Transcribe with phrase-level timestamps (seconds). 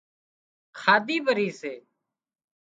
[0.79, 1.73] کاڌي پري سي